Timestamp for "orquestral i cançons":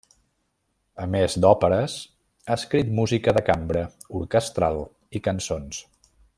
4.21-5.85